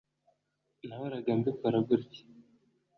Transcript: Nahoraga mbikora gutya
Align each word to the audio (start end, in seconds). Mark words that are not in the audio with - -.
Nahoraga 0.87 1.31
mbikora 1.39 1.77
gutya 1.87 2.23